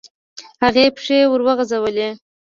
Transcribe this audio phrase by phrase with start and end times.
[0.63, 2.09] هغې پښې وروغځولې.